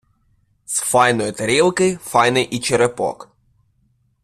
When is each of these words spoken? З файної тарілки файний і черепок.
З 0.65 0.79
файної 0.81 1.31
тарілки 1.31 1.95
файний 1.97 2.43
і 2.45 2.59
черепок. 2.59 3.31